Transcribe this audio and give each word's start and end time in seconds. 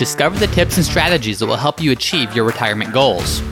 Discover 0.00 0.38
the 0.38 0.46
tips 0.46 0.78
and 0.78 0.86
strategies 0.86 1.40
that 1.40 1.46
will 1.46 1.58
help 1.58 1.78
you 1.78 1.92
achieve 1.92 2.34
your 2.34 2.46
retirement 2.46 2.90
goals. 2.90 3.42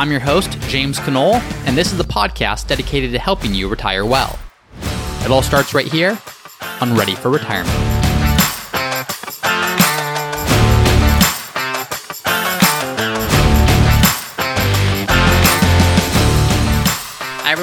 I'm 0.00 0.10
your 0.10 0.18
host, 0.18 0.58
James 0.62 0.98
Conole, 0.98 1.34
and 1.64 1.78
this 1.78 1.92
is 1.92 1.96
the 1.96 2.02
podcast 2.02 2.66
dedicated 2.66 3.12
to 3.12 3.20
helping 3.20 3.54
you 3.54 3.68
retire 3.68 4.04
well. 4.04 4.36
It 5.24 5.30
all 5.30 5.42
starts 5.42 5.74
right 5.74 5.86
here 5.86 6.18
on 6.80 6.96
Ready 6.96 7.14
for 7.14 7.30
Retirement. 7.30 7.91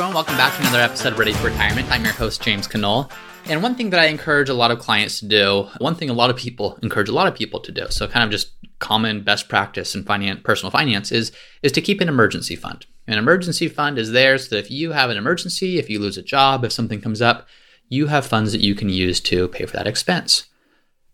Everyone. 0.10 0.26
Welcome 0.26 0.38
back 0.38 0.55
to 0.55 0.62
another 0.62 0.80
episode 0.80 1.14
of 1.14 1.20
Ready 1.20 1.34
for 1.34 1.48
Retirement. 1.48 1.92
I'm 1.92 2.04
your 2.04 2.14
host, 2.14 2.42
James 2.42 2.68
Conole. 2.68 3.12
And 3.46 3.62
one 3.62 3.75
thing 3.75 3.92
that 3.92 4.00
I 4.00 4.05
encourage 4.05 4.50
a 4.50 4.55
lot 4.55 4.71
of 4.71 4.80
clients 4.80 5.20
to 5.20 5.28
do, 5.28 5.68
one 5.78 5.93
thing 5.93 6.10
a 6.10 6.14
lot 6.14 6.32
of 6.32 6.36
people 6.36 6.79
encourage 6.82 7.10
a 7.10 7.14
lot 7.14 7.28
of 7.28 7.36
people 7.36 7.60
to 7.60 7.71
do, 7.71 7.86
so 7.89 8.07
kind 8.07 8.24
of 8.24 8.32
just 8.32 8.51
common 8.79 9.21
best 9.21 9.50
practice 9.50 9.93
in 9.93 10.04
finance, 10.04 10.42
personal 10.43 10.71
finance 10.71 11.11
is, 11.11 11.32
is 11.61 11.71
to 11.74 11.82
keep 11.82 12.01
an 12.01 12.10
emergency 12.10 12.56
fund. 12.56 12.87
An 13.07 13.20
emergency 13.20 13.68
fund 13.68 14.00
is 14.00 14.11
there 14.11 14.37
so 14.39 14.56
that 14.56 14.65
if 14.65 14.71
you 14.71 14.93
have 14.93 15.11
an 15.11 15.18
emergency, 15.18 15.78
if 15.78 15.89
you 15.89 16.00
lose 16.00 16.18
a 16.18 16.23
job, 16.23 16.64
if 16.64 16.71
something 16.71 17.01
comes 17.01 17.21
up, 17.21 17.48
you 17.87 18.07
have 18.07 18.26
funds 18.26 18.51
that 18.51 18.62
you 18.62 18.73
can 18.73 18.89
use 18.89 19.20
to 19.21 19.48
pay 19.50 19.65
for 19.65 19.78
that 19.78 19.87
expense. 19.87 20.46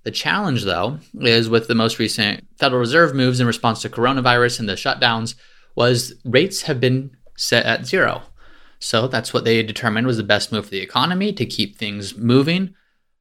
The 0.04 0.12
challenge, 0.12 0.64
though, 0.64 1.00
is 1.20 1.50
with 1.50 1.68
the 1.68 1.76
most 1.76 2.00
recent 2.00 2.48
Federal 2.58 2.80
Reserve 2.80 3.14
moves 3.14 3.42
in 3.42 3.48
response 3.48 3.82
to 3.82 3.90
coronavirus 3.90 4.62
and 4.62 4.70
the 4.70 4.74
shutdowns, 4.74 5.36
was 5.76 6.14
rates 6.24 6.64
have 6.64 6.80
been 6.80 7.18
set 7.36 7.66
at 7.66 7.86
zero. 7.86 8.24
So 8.86 9.08
that's 9.08 9.34
what 9.34 9.46
they 9.46 9.64
determined 9.64 10.06
was 10.06 10.18
the 10.18 10.24
best 10.24 10.52
move 10.52 10.66
for 10.66 10.70
the 10.70 10.80
economy 10.80 11.34
to 11.34 11.46
keep 11.48 11.76
things 11.76 12.16
moving. 12.16 12.76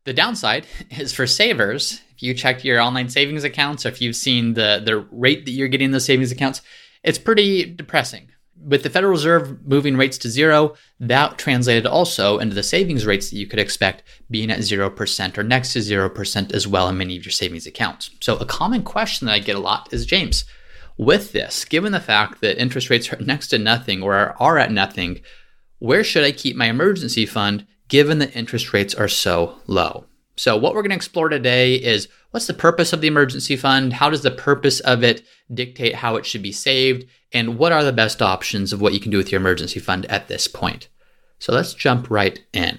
The 0.05 0.13
downside 0.13 0.67
is 0.91 1.15
for 1.15 1.27
savers. 1.27 2.03
If 2.15 2.23
you 2.23 2.35
check 2.35 2.65
your 2.65 2.83
online 2.83 3.09
savings 3.09 3.45
accounts 3.45 3.87
or 3.87 3.89
if 3.89 4.03
you've 4.03 4.15
seen 4.15 4.53
the, 4.53 4.83
the 4.85 4.99
rate 5.11 5.47
that 5.47 5.53
you're 5.53 5.69
getting 5.69 5.87
in 5.87 5.91
those 5.93 6.05
savings 6.05 6.31
accounts, 6.31 6.61
it's 7.03 7.17
pretty 7.17 7.65
depressing. 7.65 8.29
With 8.63 8.83
the 8.83 8.91
Federal 8.91 9.13
Reserve 9.13 9.67
moving 9.67 9.97
rates 9.97 10.19
to 10.19 10.29
zero, 10.29 10.75
that 11.01 11.39
translated 11.39 11.87
also 11.87 12.39
into 12.41 12.55
the 12.55 12.63
savings 12.63 13.07
rates 13.07 13.31
that 13.31 13.39
you 13.39 13.47
could 13.47 13.59
expect 13.59 14.03
being 14.31 14.51
at 14.51 14.59
0% 14.59 15.39
or 15.39 15.43
next 15.43 15.73
to 15.73 15.79
0% 15.79 16.53
as 16.53 16.69
well 16.69 16.91
in 16.91 16.99
many 16.99 17.17
of 17.17 17.25
your 17.25 17.33
savings 17.33 17.67
accounts. 17.67 18.11
So, 18.21 18.37
a 18.37 18.45
common 18.45 18.83
question 18.83 19.27
that 19.27 19.33
I 19.33 19.39
get 19.39 19.57
a 19.57 19.61
lot 19.61 19.89
is 19.93 20.05
James, 20.05 20.45
with 20.99 21.33
this, 21.33 21.65
given 21.65 21.93
the 21.93 22.01
fact 22.01 22.43
that 22.43 22.61
interest 22.61 22.91
rates 22.91 23.11
are 23.11 23.17
next 23.21 23.49
to 23.49 23.59
nothing 23.59 24.03
or 24.03 24.37
are 24.39 24.59
at 24.59 24.71
nothing, 24.71 25.23
where 25.85 26.03
should 26.03 26.25
I 26.25 26.33
keep 26.33 26.57
my 26.57 26.65
emergency 26.65 27.27
fund 27.27 27.67
given 27.89 28.19
that 28.21 28.35
interest 28.35 28.73
rates 28.73 28.95
are 28.95 29.07
so 29.07 29.57
low? 29.67 30.07
So, 30.35 30.57
what 30.57 30.75
we're 30.75 30.81
going 30.81 30.91
to 30.91 30.97
explore 30.97 31.29
today 31.29 31.75
is 31.75 32.09
what's 32.31 32.47
the 32.47 32.55
purpose 32.55 32.95
of 32.95 33.03
the 33.03 33.07
emergency 33.07 33.55
fund? 33.55 33.93
How 33.93 34.09
does 34.09 34.23
the 34.23 34.31
purpose 34.31 34.81
of 34.81 35.05
it 35.05 35.23
dictate 35.53 35.97
how 35.97 36.17
it 36.17 36.25
should 36.25 36.43
be 36.43 36.53
saved? 36.53 37.05
And 37.35 37.59
what 37.59 37.71
are 37.71 37.85
the 37.85 37.93
best 37.93 38.23
options 38.23 38.73
of 38.73 38.81
what 38.81 38.95
you 38.95 39.01
can 39.01 39.11
do 39.11 39.19
with 39.19 39.31
your 39.31 39.43
emergency 39.43 39.79
fund 39.79 40.07
at 40.07 40.27
this 40.27 40.49
point? 40.49 40.89
So, 41.39 41.53
let's 41.53 41.75
jump 41.75 42.11
right 42.11 42.43
in. 42.55 42.79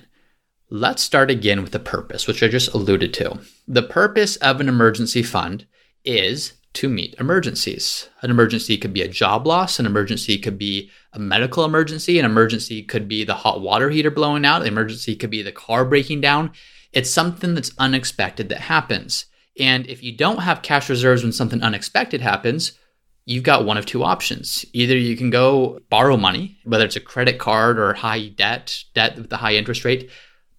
Let's 0.72 1.04
start 1.04 1.30
again 1.30 1.62
with 1.62 1.74
the 1.74 1.80
purpose, 1.80 2.26
which 2.26 2.42
I 2.42 2.48
just 2.48 2.74
alluded 2.74 3.14
to. 3.14 3.40
The 3.68 3.84
purpose 3.84 4.36
of 4.38 4.60
an 4.60 4.68
emergency 4.68 5.22
fund 5.22 5.68
is 6.04 6.54
to 6.76 6.90
meet 6.90 7.16
emergencies. 7.20 8.10
An 8.22 8.30
emergency 8.30 8.78
could 8.78 8.94
be 8.94 9.02
a 9.02 9.08
job 9.08 9.48
loss, 9.48 9.80
an 9.80 9.86
emergency 9.86 10.38
could 10.38 10.58
be 10.58 10.92
a 11.14 11.20
medical 11.20 11.66
emergency, 11.66 12.20
an 12.20 12.26
emergency 12.26 12.84
could 12.84 13.08
be 13.08 13.24
the 13.24 13.34
hot 13.34 13.62
water 13.62 13.90
heater 13.90 14.12
blowing 14.12 14.46
out, 14.46 14.62
an 14.62 14.68
emergency 14.68 15.16
could 15.16 15.30
be 15.30 15.42
the 15.42 15.52
car 15.52 15.86
breaking 15.86 16.22
down. 16.22 16.52
It's 16.92 17.10
something 17.10 17.56
that's 17.56 17.72
unexpected 17.78 18.50
that 18.50 18.62
happens. 18.62 19.26
And 19.60 19.88
if 19.88 20.04
you 20.04 20.16
don't 20.16 20.40
have 20.42 20.62
cash 20.62 20.90
reserves 20.90 21.24
when 21.24 21.32
something 21.32 21.62
unexpected 21.62 22.22
happens, 22.22 22.74
you've 23.26 23.44
got 23.44 23.66
one 23.66 23.78
of 23.78 23.86
two 23.86 24.04
options. 24.04 24.66
Either 24.74 24.96
you 24.96 25.18
can 25.18 25.30
go 25.30 25.80
borrow 25.90 26.18
money, 26.18 26.58
whether 26.64 26.86
it's 26.86 26.96
a 26.96 27.02
credit 27.02 27.40
card 27.40 27.80
or 27.80 27.94
high 27.94 28.28
debt, 28.28 28.84
debt 28.94 29.18
with 29.18 29.32
a 29.34 29.38
high 29.38 29.56
interest 29.56 29.84
rate, 29.84 30.10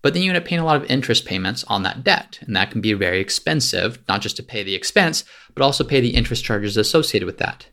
but 0.03 0.15
then 0.15 0.23
you 0.23 0.31
end 0.31 0.39
up 0.39 0.45
paying 0.45 0.61
a 0.61 0.65
lot 0.65 0.77
of 0.77 0.91
interest 0.91 1.25
payments 1.25 1.65
on 1.65 1.83
that 1.83 2.05
debt. 2.05 2.39
And 2.43 2.55
that 2.55 2.71
can 2.71 2.81
be 2.81 2.93
very 2.93 3.21
expensive, 3.21 3.99
not 4.09 4.21
just 4.21 4.37
to 4.37 4.43
pay 4.43 4.63
the 4.63 4.75
expense, 4.75 5.25
but 5.55 5.63
also 5.63 5.83
pay 5.83 6.01
the 6.01 6.15
interest 6.15 6.45
charges 6.45 6.77
associated 6.77 7.27
with 7.27 7.39
that. 7.39 7.67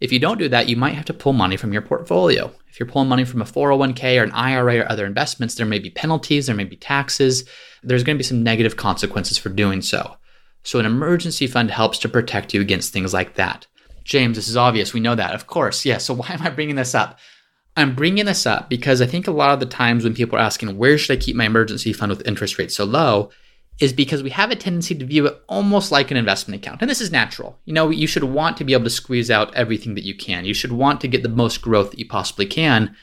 If 0.00 0.12
you 0.12 0.18
don't 0.18 0.38
do 0.38 0.48
that, 0.48 0.68
you 0.68 0.76
might 0.76 0.94
have 0.94 1.04
to 1.06 1.14
pull 1.14 1.32
money 1.32 1.56
from 1.56 1.72
your 1.72 1.82
portfolio. 1.82 2.52
If 2.68 2.80
you're 2.80 2.88
pulling 2.88 3.08
money 3.08 3.24
from 3.24 3.40
a 3.40 3.46
401k 3.46 4.20
or 4.20 4.24
an 4.24 4.32
IRA 4.32 4.80
or 4.80 4.90
other 4.90 5.06
investments, 5.06 5.54
there 5.54 5.66
may 5.66 5.78
be 5.78 5.90
penalties, 5.90 6.46
there 6.46 6.56
may 6.56 6.64
be 6.64 6.76
taxes, 6.76 7.48
there's 7.82 8.02
going 8.02 8.16
to 8.16 8.18
be 8.18 8.24
some 8.24 8.42
negative 8.42 8.76
consequences 8.76 9.38
for 9.38 9.48
doing 9.48 9.80
so. 9.80 10.16
So, 10.62 10.78
an 10.78 10.86
emergency 10.86 11.46
fund 11.46 11.70
helps 11.70 11.98
to 11.98 12.08
protect 12.08 12.54
you 12.54 12.60
against 12.60 12.92
things 12.92 13.12
like 13.12 13.34
that. 13.34 13.66
James, 14.02 14.36
this 14.36 14.48
is 14.48 14.56
obvious. 14.56 14.92
We 14.92 15.00
know 15.00 15.14
that. 15.14 15.34
Of 15.34 15.46
course. 15.46 15.84
Yeah. 15.84 15.98
So, 15.98 16.14
why 16.14 16.28
am 16.30 16.42
I 16.42 16.50
bringing 16.50 16.76
this 16.76 16.94
up? 16.94 17.18
I'm 17.76 17.94
bringing 17.94 18.26
this 18.26 18.46
up 18.46 18.68
because 18.68 19.00
I 19.02 19.06
think 19.06 19.26
a 19.26 19.32
lot 19.32 19.52
of 19.52 19.60
the 19.60 19.66
times 19.66 20.04
when 20.04 20.14
people 20.14 20.38
are 20.38 20.42
asking, 20.42 20.76
where 20.76 20.96
should 20.96 21.18
I 21.18 21.20
keep 21.20 21.34
my 21.34 21.46
emergency 21.46 21.92
fund 21.92 22.10
with 22.10 22.26
interest 22.26 22.58
rates 22.58 22.76
so 22.76 22.84
low? 22.84 23.30
Is 23.80 23.92
because 23.92 24.22
we 24.22 24.30
have 24.30 24.52
a 24.52 24.56
tendency 24.56 24.94
to 24.94 25.04
view 25.04 25.26
it 25.26 25.42
almost 25.48 25.90
like 25.90 26.12
an 26.12 26.16
investment 26.16 26.62
account. 26.62 26.80
And 26.80 26.88
this 26.88 27.00
is 27.00 27.10
natural. 27.10 27.58
You 27.64 27.72
know, 27.72 27.90
you 27.90 28.06
should 28.06 28.22
want 28.22 28.56
to 28.58 28.64
be 28.64 28.72
able 28.72 28.84
to 28.84 28.90
squeeze 28.90 29.32
out 29.32 29.52
everything 29.56 29.96
that 29.96 30.04
you 30.04 30.14
can. 30.14 30.44
You 30.44 30.54
should 30.54 30.70
want 30.70 31.00
to 31.00 31.08
get 31.08 31.24
the 31.24 31.28
most 31.28 31.60
growth 31.60 31.90
that 31.90 31.98
you 31.98 32.06
possibly 32.06 32.46
can. 32.46 32.94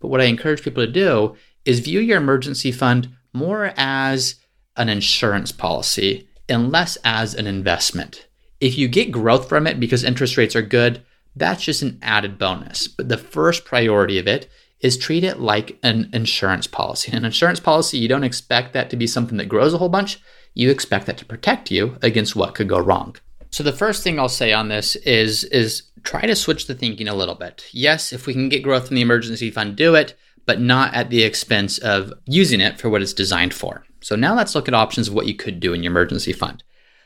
But 0.00 0.08
what 0.08 0.22
I 0.22 0.24
encourage 0.24 0.62
people 0.62 0.84
to 0.86 0.90
do 0.90 1.36
is 1.66 1.80
view 1.80 2.00
your 2.00 2.16
emergency 2.16 2.72
fund 2.72 3.10
more 3.34 3.74
as 3.76 4.36
an 4.76 4.88
insurance 4.88 5.52
policy 5.52 6.26
and 6.48 6.72
less 6.72 6.96
as 7.04 7.34
an 7.34 7.46
investment. 7.46 8.26
If 8.60 8.78
you 8.78 8.88
get 8.88 9.12
growth 9.12 9.48
from 9.48 9.66
it 9.66 9.78
because 9.78 10.04
interest 10.04 10.38
rates 10.38 10.56
are 10.56 10.62
good, 10.62 11.02
that's 11.36 11.64
just 11.64 11.82
an 11.82 11.98
added 12.02 12.38
bonus. 12.38 12.88
But 12.88 13.08
the 13.08 13.18
first 13.18 13.64
priority 13.64 14.18
of 14.18 14.26
it 14.26 14.50
is 14.80 14.98
treat 14.98 15.24
it 15.24 15.40
like 15.40 15.78
an 15.82 16.10
insurance 16.12 16.66
policy. 16.66 17.12
An 17.12 17.24
insurance 17.24 17.60
policy, 17.60 17.98
you 17.98 18.08
don't 18.08 18.24
expect 18.24 18.72
that 18.72 18.90
to 18.90 18.96
be 18.96 19.06
something 19.06 19.38
that 19.38 19.48
grows 19.48 19.72
a 19.72 19.78
whole 19.78 19.88
bunch. 19.88 20.20
You 20.54 20.70
expect 20.70 21.06
that 21.06 21.18
to 21.18 21.24
protect 21.24 21.70
you 21.70 21.96
against 22.02 22.36
what 22.36 22.54
could 22.54 22.68
go 22.68 22.78
wrong. 22.78 23.16
So 23.50 23.62
the 23.62 23.72
first 23.72 24.02
thing 24.02 24.18
I'll 24.18 24.28
say 24.28 24.52
on 24.52 24.68
this 24.68 24.96
is 24.96 25.44
is 25.44 25.84
try 26.02 26.22
to 26.22 26.36
switch 26.36 26.66
the 26.66 26.74
thinking 26.74 27.08
a 27.08 27.14
little 27.14 27.34
bit. 27.34 27.64
Yes, 27.72 28.12
if 28.12 28.26
we 28.26 28.32
can 28.32 28.48
get 28.48 28.62
growth 28.62 28.88
in 28.88 28.94
the 28.94 29.00
emergency 29.00 29.50
fund, 29.50 29.76
do 29.76 29.94
it, 29.94 30.14
but 30.44 30.60
not 30.60 30.92
at 30.94 31.10
the 31.10 31.22
expense 31.22 31.78
of 31.78 32.12
using 32.26 32.60
it 32.60 32.78
for 32.78 32.90
what 32.90 33.00
it's 33.00 33.12
designed 33.12 33.54
for. 33.54 33.84
So 34.00 34.16
now 34.16 34.34
let's 34.34 34.54
look 34.54 34.68
at 34.68 34.74
options 34.74 35.08
of 35.08 35.14
what 35.14 35.26
you 35.26 35.34
could 35.34 35.60
do 35.60 35.72
in 35.72 35.82
your 35.82 35.92
emergency 35.92 36.32
fund. 36.32 36.62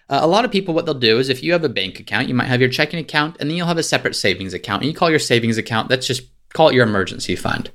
Uh, 0.08 0.20
a 0.22 0.26
lot 0.26 0.44
of 0.44 0.50
people, 0.50 0.74
what 0.74 0.86
they'll 0.86 0.94
do 0.94 1.18
is 1.18 1.28
if 1.28 1.42
you 1.42 1.52
have 1.52 1.64
a 1.64 1.68
bank 1.68 2.00
account, 2.00 2.28
you 2.28 2.34
might 2.34 2.46
have 2.46 2.60
your 2.60 2.70
checking 2.70 2.98
account 2.98 3.36
and 3.38 3.48
then 3.48 3.56
you'll 3.56 3.66
have 3.66 3.78
a 3.78 3.82
separate 3.82 4.16
savings 4.16 4.54
account. 4.54 4.82
And 4.82 4.90
you 4.90 4.96
call 4.96 5.10
your 5.10 5.18
savings 5.18 5.58
account, 5.58 5.88
that's 5.88 6.06
just 6.06 6.22
call 6.54 6.70
it 6.70 6.74
your 6.74 6.86
emergency 6.86 7.36
fund. 7.36 7.70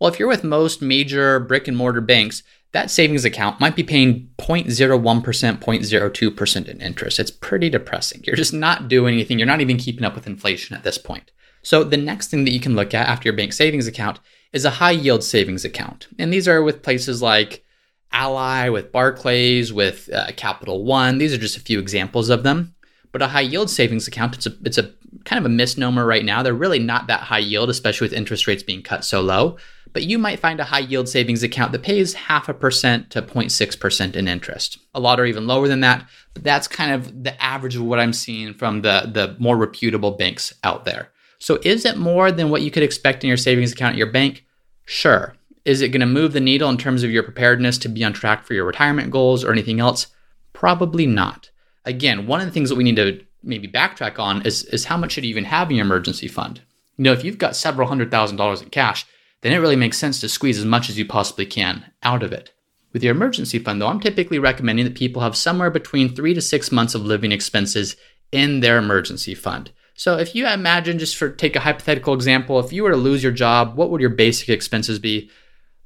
Well, 0.00 0.10
if 0.10 0.18
you're 0.18 0.28
with 0.28 0.44
most 0.44 0.82
major 0.82 1.40
brick 1.40 1.68
and 1.68 1.76
mortar 1.76 2.00
banks, 2.00 2.42
that 2.72 2.90
savings 2.90 3.24
account 3.24 3.60
might 3.60 3.76
be 3.76 3.82
paying 3.82 4.30
0.01%, 4.38 5.02
0.02% 5.02 6.68
in 6.68 6.80
interest. 6.80 7.18
It's 7.18 7.30
pretty 7.30 7.70
depressing. 7.70 8.22
You're 8.24 8.36
just 8.36 8.52
not 8.52 8.88
doing 8.88 9.14
anything. 9.14 9.38
You're 9.38 9.46
not 9.46 9.60
even 9.60 9.78
keeping 9.78 10.04
up 10.04 10.14
with 10.14 10.26
inflation 10.26 10.76
at 10.76 10.82
this 10.82 10.98
point. 10.98 11.30
So, 11.62 11.82
the 11.82 11.96
next 11.96 12.28
thing 12.28 12.44
that 12.44 12.52
you 12.52 12.60
can 12.60 12.76
look 12.76 12.94
at 12.94 13.08
after 13.08 13.28
your 13.28 13.36
bank 13.36 13.52
savings 13.52 13.86
account 13.86 14.20
is 14.52 14.64
a 14.64 14.70
high 14.70 14.92
yield 14.92 15.24
savings 15.24 15.64
account. 15.64 16.06
And 16.18 16.32
these 16.32 16.46
are 16.46 16.62
with 16.62 16.82
places 16.82 17.22
like 17.22 17.64
Ally, 18.12 18.68
with 18.68 18.92
Barclays, 18.92 19.72
with 19.72 20.10
uh, 20.12 20.32
Capital 20.36 20.84
One. 20.84 21.18
These 21.18 21.32
are 21.32 21.38
just 21.38 21.56
a 21.56 21.60
few 21.60 21.78
examples 21.78 22.28
of 22.28 22.42
them. 22.42 22.74
But 23.12 23.22
a 23.22 23.28
high 23.28 23.42
yield 23.42 23.70
savings 23.70 24.06
account, 24.06 24.34
it's 24.36 24.46
a, 24.46 24.52
it's 24.64 24.78
a 24.78 24.92
kind 25.24 25.38
of 25.38 25.46
a 25.46 25.54
misnomer 25.54 26.04
right 26.04 26.24
now. 26.24 26.42
They're 26.42 26.54
really 26.54 26.78
not 26.78 27.06
that 27.06 27.20
high 27.20 27.38
yield, 27.38 27.70
especially 27.70 28.06
with 28.06 28.12
interest 28.12 28.46
rates 28.46 28.62
being 28.62 28.82
cut 28.82 29.04
so 29.04 29.20
low. 29.20 29.56
But 29.92 30.02
you 30.02 30.18
might 30.18 30.40
find 30.40 30.60
a 30.60 30.64
high 30.64 30.80
yield 30.80 31.08
savings 31.08 31.42
account 31.42 31.72
that 31.72 31.82
pays 31.82 32.12
half 32.12 32.48
a 32.48 32.54
percent 32.54 33.10
to 33.10 33.22
0.6% 33.22 34.14
in 34.14 34.28
interest. 34.28 34.78
A 34.94 35.00
lot 35.00 35.18
are 35.18 35.24
even 35.24 35.46
lower 35.46 35.68
than 35.68 35.80
that, 35.80 36.06
but 36.34 36.44
that's 36.44 36.68
kind 36.68 36.92
of 36.92 37.24
the 37.24 37.42
average 37.42 37.76
of 37.76 37.82
what 37.82 37.98
I'm 37.98 38.12
seeing 38.12 38.52
from 38.52 38.82
the, 38.82 39.10
the 39.10 39.34
more 39.38 39.56
reputable 39.56 40.10
banks 40.10 40.52
out 40.62 40.84
there. 40.84 41.08
So 41.38 41.58
is 41.62 41.84
it 41.84 41.96
more 41.96 42.30
than 42.30 42.50
what 42.50 42.62
you 42.62 42.70
could 42.70 42.82
expect 42.82 43.24
in 43.24 43.28
your 43.28 43.36
savings 43.36 43.72
account 43.72 43.92
at 43.92 43.98
your 43.98 44.10
bank? 44.10 44.44
Sure. 44.84 45.34
Is 45.66 45.82
it 45.82 45.88
going 45.88 46.00
to 46.00 46.06
move 46.06 46.32
the 46.32 46.40
needle 46.40 46.70
in 46.70 46.76
terms 46.76 47.02
of 47.02 47.10
your 47.10 47.24
preparedness 47.24 47.76
to 47.78 47.88
be 47.88 48.04
on 48.04 48.12
track 48.12 48.44
for 48.44 48.54
your 48.54 48.64
retirement 48.64 49.10
goals 49.10 49.42
or 49.42 49.50
anything 49.50 49.80
else? 49.80 50.06
Probably 50.52 51.06
not. 51.06 51.50
Again, 51.84 52.28
one 52.28 52.40
of 52.40 52.46
the 52.46 52.52
things 52.52 52.68
that 52.68 52.76
we 52.76 52.84
need 52.84 52.94
to 52.96 53.20
maybe 53.42 53.66
backtrack 53.66 54.20
on 54.20 54.46
is, 54.46 54.62
is 54.66 54.84
how 54.84 54.96
much 54.96 55.12
should 55.12 55.24
you 55.24 55.30
even 55.30 55.44
have 55.44 55.68
in 55.68 55.76
your 55.76 55.84
emergency 55.84 56.28
fund? 56.28 56.62
You 56.96 57.02
know, 57.02 57.12
if 57.12 57.24
you've 57.24 57.38
got 57.38 57.56
several 57.56 57.88
hundred 57.88 58.12
thousand 58.12 58.36
dollars 58.36 58.62
in 58.62 58.70
cash, 58.70 59.06
then 59.40 59.52
it 59.52 59.58
really 59.58 59.74
makes 59.74 59.98
sense 59.98 60.20
to 60.20 60.28
squeeze 60.28 60.56
as 60.56 60.64
much 60.64 60.88
as 60.88 60.98
you 60.98 61.04
possibly 61.04 61.46
can 61.46 61.92
out 62.04 62.22
of 62.22 62.32
it. 62.32 62.52
With 62.92 63.02
your 63.02 63.14
emergency 63.14 63.58
fund, 63.58 63.82
though, 63.82 63.88
I'm 63.88 64.00
typically 64.00 64.38
recommending 64.38 64.84
that 64.84 64.94
people 64.94 65.22
have 65.22 65.36
somewhere 65.36 65.70
between 65.70 66.14
three 66.14 66.32
to 66.34 66.40
six 66.40 66.70
months 66.70 66.94
of 66.94 67.02
living 67.02 67.32
expenses 67.32 67.96
in 68.30 68.60
their 68.60 68.78
emergency 68.78 69.34
fund. 69.34 69.72
So 69.94 70.16
if 70.16 70.32
you 70.36 70.46
imagine, 70.46 71.00
just 71.00 71.16
for 71.16 71.28
take 71.28 71.56
a 71.56 71.60
hypothetical 71.60 72.14
example, 72.14 72.60
if 72.60 72.72
you 72.72 72.84
were 72.84 72.92
to 72.92 72.96
lose 72.96 73.24
your 73.24 73.32
job, 73.32 73.76
what 73.76 73.90
would 73.90 74.00
your 74.00 74.10
basic 74.10 74.48
expenses 74.48 75.00
be? 75.00 75.28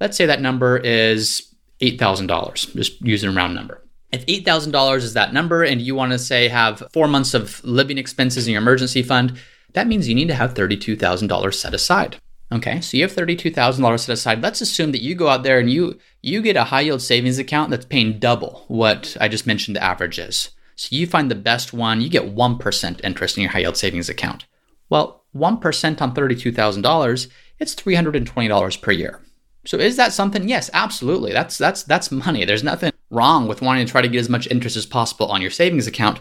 Let's 0.01 0.17
say 0.17 0.27
that 0.27 0.41
number 0.41 0.79
is 0.79 1.55
$8,000, 1.81 2.75
just 2.75 3.01
using 3.01 3.31
a 3.31 3.33
round 3.33 3.55
number. 3.55 3.83
If 4.13 4.27
$8,000 4.27 4.97
is 4.97 5.15
that 5.15 5.33
number 5.33 5.63
and 5.63 5.81
you 5.81 5.95
want 5.95 6.13
to 6.13 6.19
say 6.19 6.49
have 6.49 6.83
four 6.93 7.07
months 7.07 7.35
of 7.35 7.63
living 7.65 7.99
expenses 7.99 8.47
in 8.47 8.53
your 8.53 8.63
emergency 8.63 9.03
fund, 9.03 9.39
that 9.75 9.87
means 9.87 10.09
you 10.09 10.15
need 10.15 10.29
to 10.29 10.35
have 10.35 10.55
$32,000 10.55 11.55
set 11.55 11.75
aside. 11.75 12.17
Okay, 12.53 12.81
so 12.81 12.97
you 12.97 13.05
have 13.05 13.13
$32,000 13.13 14.01
set 14.01 14.13
aside. 14.13 14.43
Let's 14.43 14.61
assume 14.61 14.91
that 14.93 15.03
you 15.03 15.15
go 15.15 15.29
out 15.29 15.45
there 15.45 15.61
and 15.61 15.71
you 15.71 15.99
you 16.21 16.43
get 16.43 16.57
a 16.57 16.65
high 16.65 16.81
yield 16.81 17.01
savings 17.01 17.39
account 17.39 17.71
that's 17.71 17.85
paying 17.85 18.19
double 18.19 18.65
what 18.67 19.17
I 19.21 19.29
just 19.29 19.47
mentioned 19.47 19.77
the 19.77 19.85
average 19.85 20.19
is. 20.19 20.51
So 20.75 20.89
you 20.91 21.07
find 21.07 21.31
the 21.31 21.37
best 21.37 21.73
one, 21.73 22.01
you 22.01 22.09
get 22.09 22.35
1% 22.35 23.01
interest 23.05 23.37
in 23.37 23.43
your 23.43 23.53
high 23.53 23.61
yield 23.61 23.77
savings 23.77 24.09
account. 24.09 24.47
Well, 24.89 25.25
1% 25.37 26.03
on 26.03 26.15
$32,000, 26.15 27.29
it's 27.61 27.75
$320 27.77 28.83
per 28.83 28.91
year. 28.91 29.21
So 29.65 29.77
is 29.79 29.97
that 29.97 30.13
something? 30.13 30.49
Yes, 30.49 30.71
absolutely. 30.73 31.33
That's 31.33 31.59
that's 31.59 31.83
that's 31.83 32.11
money. 32.11 32.45
There's 32.45 32.65
nothing 32.65 32.93
wrong 33.11 33.47
with 33.47 33.63
wanting 33.63 33.87
to 33.87 33.91
try 33.91 34.01
to 34.01 34.09
get 34.09 34.21
as 34.21 34.29
much 34.29 34.47
interest 34.49 34.77
as 34.77 34.87
possible 34.87 35.27
on 35.27 35.43
your 35.43 35.51
savings 35.51 35.87
account. 35.87 36.21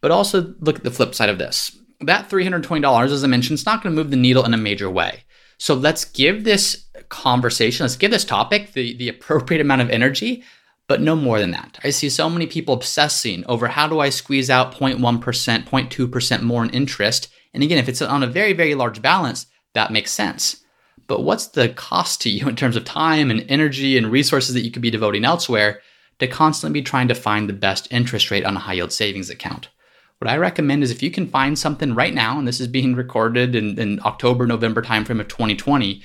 But 0.00 0.10
also 0.10 0.54
look 0.60 0.76
at 0.76 0.84
the 0.84 0.90
flip 0.90 1.14
side 1.14 1.28
of 1.28 1.38
this. 1.38 1.76
That 2.00 2.30
$320, 2.30 3.10
as 3.10 3.22
I 3.22 3.26
mentioned, 3.26 3.58
is 3.58 3.66
not 3.66 3.82
going 3.82 3.94
to 3.94 4.02
move 4.02 4.10
the 4.10 4.16
needle 4.16 4.44
in 4.46 4.54
a 4.54 4.58
major 4.58 4.88
way. 4.88 5.24
So 5.58 5.74
let's 5.74 6.06
give 6.06 6.44
this 6.44 6.86
conversation, 7.10 7.84
let's 7.84 7.96
give 7.96 8.10
this 8.10 8.24
topic 8.24 8.72
the, 8.72 8.96
the 8.96 9.10
appropriate 9.10 9.60
amount 9.60 9.82
of 9.82 9.90
energy, 9.90 10.42
but 10.86 11.02
no 11.02 11.14
more 11.14 11.38
than 11.38 11.50
that. 11.50 11.78
I 11.84 11.90
see 11.90 12.08
so 12.08 12.30
many 12.30 12.46
people 12.46 12.72
obsessing 12.72 13.44
over 13.46 13.68
how 13.68 13.86
do 13.86 14.00
I 14.00 14.08
squeeze 14.08 14.48
out 14.48 14.74
0.1%, 14.74 14.98
0.2% 15.20 16.42
more 16.42 16.64
in 16.64 16.70
interest. 16.70 17.28
And 17.52 17.62
again, 17.62 17.76
if 17.76 17.90
it's 17.90 18.00
on 18.00 18.22
a 18.22 18.26
very, 18.26 18.54
very 18.54 18.74
large 18.74 19.02
balance, 19.02 19.46
that 19.74 19.92
makes 19.92 20.12
sense. 20.12 20.62
But 21.10 21.24
what's 21.24 21.48
the 21.48 21.70
cost 21.70 22.20
to 22.20 22.30
you 22.30 22.48
in 22.48 22.54
terms 22.54 22.76
of 22.76 22.84
time 22.84 23.32
and 23.32 23.44
energy 23.48 23.98
and 23.98 24.12
resources 24.12 24.54
that 24.54 24.60
you 24.60 24.70
could 24.70 24.80
be 24.80 24.92
devoting 24.92 25.24
elsewhere 25.24 25.80
to 26.20 26.28
constantly 26.28 26.78
be 26.78 26.84
trying 26.84 27.08
to 27.08 27.16
find 27.16 27.48
the 27.48 27.52
best 27.52 27.88
interest 27.90 28.30
rate 28.30 28.44
on 28.44 28.56
a 28.56 28.60
high 28.60 28.74
yield 28.74 28.92
savings 28.92 29.28
account? 29.28 29.70
What 30.18 30.30
I 30.30 30.36
recommend 30.36 30.84
is 30.84 30.92
if 30.92 31.02
you 31.02 31.10
can 31.10 31.26
find 31.26 31.58
something 31.58 31.96
right 31.96 32.14
now, 32.14 32.38
and 32.38 32.46
this 32.46 32.60
is 32.60 32.68
being 32.68 32.94
recorded 32.94 33.56
in, 33.56 33.76
in 33.76 33.98
October, 34.04 34.46
November 34.46 34.82
timeframe 34.82 35.18
of 35.18 35.26
2020, 35.26 36.00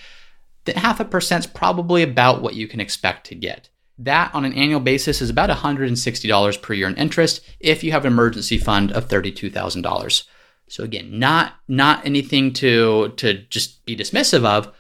that 0.63 0.77
half 0.77 0.99
a 0.99 1.05
percent 1.05 1.45
is 1.45 1.51
probably 1.51 2.01
about 2.01 2.41
what 2.41 2.55
you 2.55 2.67
can 2.67 2.79
expect 2.79 3.27
to 3.27 3.35
get. 3.35 3.69
That 3.99 4.33
on 4.33 4.43
an 4.43 4.53
annual 4.53 4.79
basis 4.79 5.21
is 5.21 5.29
about 5.29 5.51
$160 5.51 6.61
per 6.63 6.73
year 6.73 6.87
in 6.87 6.95
interest 6.95 7.41
if 7.59 7.83
you 7.83 7.91
have 7.91 8.05
an 8.05 8.11
emergency 8.11 8.57
fund 8.57 8.91
of 8.91 9.07
$32,000. 9.07 10.23
So 10.67 10.83
again, 10.83 11.19
not 11.19 11.53
not 11.67 12.03
anything 12.07 12.53
to 12.53 13.13
to 13.17 13.43
just 13.51 13.85
be 13.85 13.95
dismissive 13.95 14.43
of, 14.43 14.74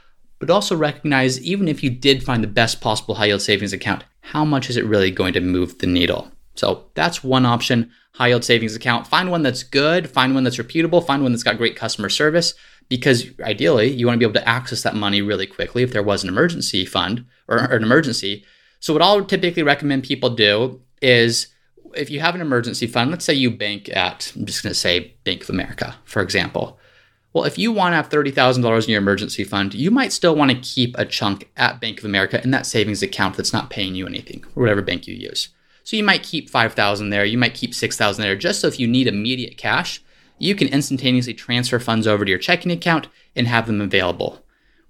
but 0.45 0.53
also 0.53 0.75
recognize 0.75 1.41
even 1.41 1.67
if 1.67 1.83
you 1.83 1.89
did 1.89 2.23
find 2.23 2.43
the 2.43 2.47
best 2.47 2.81
possible 2.81 3.15
high 3.15 3.25
yield 3.25 3.41
savings 3.41 3.73
account, 3.73 4.03
how 4.21 4.45
much 4.45 4.69
is 4.69 4.77
it 4.77 4.85
really 4.85 5.11
going 5.11 5.33
to 5.33 5.41
move 5.41 5.79
the 5.79 5.87
needle? 5.87 6.31
So 6.55 6.85
that's 6.93 7.23
one 7.23 7.45
option 7.45 7.91
high 8.13 8.27
yield 8.27 8.43
savings 8.43 8.75
account. 8.75 9.07
Find 9.07 9.31
one 9.31 9.41
that's 9.41 9.63
good, 9.63 10.09
find 10.09 10.33
one 10.33 10.43
that's 10.43 10.59
reputable, 10.59 11.01
find 11.01 11.23
one 11.23 11.31
that's 11.31 11.43
got 11.43 11.57
great 11.57 11.75
customer 11.75 12.09
service 12.09 12.53
because 12.87 13.25
ideally 13.41 13.89
you 13.89 14.05
want 14.05 14.15
to 14.15 14.19
be 14.19 14.25
able 14.25 14.39
to 14.39 14.47
access 14.47 14.83
that 14.83 14.95
money 14.95 15.21
really 15.21 15.47
quickly 15.47 15.83
if 15.83 15.91
there 15.91 16.03
was 16.03 16.23
an 16.23 16.29
emergency 16.29 16.85
fund 16.85 17.25
or, 17.47 17.57
or 17.57 17.75
an 17.75 17.83
emergency. 17.83 18.45
So 18.79 18.93
what 18.93 19.01
I'll 19.01 19.25
typically 19.25 19.63
recommend 19.63 20.03
people 20.03 20.29
do 20.29 20.79
is 21.01 21.47
if 21.95 22.09
you 22.09 22.19
have 22.19 22.35
an 22.35 22.41
emergency 22.41 22.87
fund, 22.87 23.09
let's 23.09 23.25
say 23.25 23.33
you 23.33 23.49
bank 23.49 23.89
at, 23.89 24.31
I'm 24.35 24.45
just 24.45 24.63
going 24.63 24.71
to 24.71 24.79
say 24.79 25.15
Bank 25.23 25.43
of 25.43 25.49
America, 25.49 25.95
for 26.05 26.21
example. 26.21 26.77
Well, 27.35 27.43
if 27.43 27.57
you 27.57 27.73
want 27.73 27.91
to 27.91 27.97
have 27.97 28.07
$30,000 28.07 28.85
in 28.85 28.89
your 28.89 29.01
emergency 29.01 29.43
fund, 29.43 29.73
you 29.73 29.91
might 29.91 30.13
still 30.13 30.37
want 30.37 30.51
to 30.51 30.57
keep 30.57 30.97
a 30.97 31.03
chunk 31.03 31.49
at 31.57 31.81
Bank 31.81 31.99
of 31.99 32.05
America 32.05 32.41
in 32.41 32.51
that 32.51 32.65
savings 32.65 33.03
account 33.03 33.35
that's 33.35 33.51
not 33.51 33.69
paying 33.69 33.93
you 33.93 34.07
anything, 34.07 34.45
or 34.55 34.61
whatever 34.61 34.81
bank 34.81 35.05
you 35.05 35.15
use. 35.15 35.49
So 35.83 35.97
you 35.97 36.03
might 36.05 36.23
keep 36.23 36.49
5,000 36.49 37.09
there, 37.09 37.25
you 37.25 37.37
might 37.37 37.53
keep 37.53 37.75
6,000 37.75 38.21
there 38.21 38.37
just 38.37 38.61
so 38.61 38.67
if 38.67 38.79
you 38.79 38.87
need 38.87 39.05
immediate 39.05 39.57
cash, 39.57 40.01
you 40.39 40.55
can 40.55 40.69
instantaneously 40.69 41.33
transfer 41.33 41.77
funds 41.77 42.07
over 42.07 42.23
to 42.23 42.29
your 42.29 42.39
checking 42.39 42.71
account 42.71 43.09
and 43.35 43.47
have 43.47 43.67
them 43.67 43.81
available. 43.81 44.41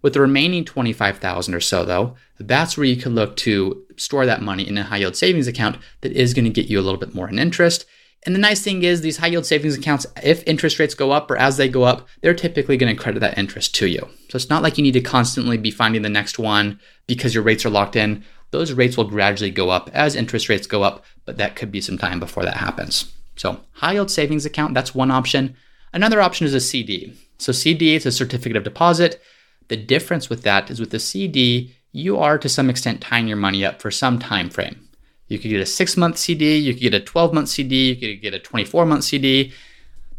With 0.03 0.13
the 0.13 0.21
remaining 0.21 0.65
25,000 0.65 1.55
or 1.55 1.59
so 1.59 1.83
though, 1.83 2.15
that's 2.39 2.77
where 2.77 2.85
you 2.85 2.95
can 2.95 3.15
look 3.15 3.35
to 3.37 3.83
store 3.97 4.27
that 4.27 4.43
money 4.43 4.67
in 4.67 4.77
a 4.77 4.83
high 4.83 4.97
yield 4.97 5.15
savings 5.15 5.47
account 5.47 5.79
that 6.01 6.11
is 6.11 6.35
going 6.35 6.45
to 6.45 6.51
get 6.51 6.69
you 6.69 6.79
a 6.79 6.83
little 6.85 6.99
bit 6.99 7.15
more 7.15 7.27
in 7.27 7.39
interest. 7.39 7.87
And 8.25 8.33
the 8.33 8.39
nice 8.39 8.61
thing 8.61 8.83
is 8.83 9.01
these 9.01 9.17
high 9.17 9.27
yield 9.27 9.45
savings 9.45 9.77
accounts, 9.77 10.07
if 10.23 10.43
interest 10.47 10.79
rates 10.79 10.95
go 10.95 11.11
up 11.11 11.29
or 11.29 11.37
as 11.37 11.57
they 11.57 11.69
go 11.69 11.83
up, 11.83 12.07
they're 12.21 12.33
typically 12.33 12.75
going 12.75 12.95
to 12.95 13.01
credit 13.01 13.19
that 13.19 13.37
interest 13.37 13.75
to 13.75 13.87
you. 13.87 14.07
So 14.29 14.35
it's 14.35 14.49
not 14.49 14.63
like 14.63 14.77
you 14.77 14.83
need 14.83 14.93
to 14.93 15.01
constantly 15.01 15.57
be 15.57 15.69
finding 15.69 16.01
the 16.01 16.09
next 16.09 16.39
one 16.39 16.79
because 17.05 17.35
your 17.35 17.43
rates 17.43 17.65
are 17.65 17.69
locked 17.69 17.95
in 17.95 18.23
those 18.55 18.71
rates 18.71 18.95
will 18.95 19.03
gradually 19.03 19.51
go 19.51 19.69
up 19.69 19.89
as 19.93 20.15
interest 20.15 20.47
rates 20.47 20.65
go 20.65 20.81
up, 20.81 21.03
but 21.25 21.37
that 21.37 21.57
could 21.57 21.71
be 21.71 21.81
some 21.81 21.97
time 21.97 22.19
before 22.21 22.43
that 22.43 22.57
happens. 22.57 23.11
So, 23.35 23.59
high 23.73 23.93
yield 23.93 24.09
savings 24.09 24.45
account, 24.45 24.73
that's 24.73 24.95
one 24.95 25.11
option. 25.11 25.57
Another 25.93 26.21
option 26.21 26.45
is 26.45 26.53
a 26.53 26.61
CD. 26.61 27.13
So, 27.37 27.51
CD 27.51 27.95
is 27.95 28.05
a 28.05 28.13
certificate 28.13 28.55
of 28.55 28.63
deposit. 28.63 29.21
The 29.67 29.75
difference 29.75 30.29
with 30.29 30.43
that 30.43 30.69
is 30.71 30.79
with 30.79 30.91
the 30.91 30.99
CD, 30.99 31.75
you 31.91 32.17
are 32.17 32.37
to 32.37 32.47
some 32.47 32.69
extent 32.69 33.01
tying 33.01 33.27
your 33.27 33.37
money 33.37 33.65
up 33.65 33.81
for 33.81 33.91
some 33.91 34.19
time 34.19 34.49
frame. 34.49 34.84
You 35.27 35.39
could 35.39 35.49
get 35.49 35.61
a 35.61 35.65
six 35.65 35.97
month 35.97 36.17
CD, 36.17 36.57
you 36.57 36.73
could 36.73 36.81
get 36.81 36.93
a 36.93 36.99
12 36.99 37.33
month 37.33 37.49
CD, 37.49 37.89
you 37.89 37.95
could 37.95 38.21
get 38.21 38.33
a 38.33 38.39
24 38.39 38.85
month 38.85 39.03
CD 39.03 39.53